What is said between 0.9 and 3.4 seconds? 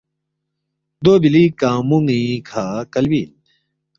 دو بِلی کنگمون٘ی کھہ کلبی اِن